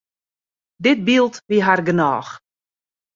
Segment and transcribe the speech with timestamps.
[0.85, 2.31] Dit byld wie har genôch.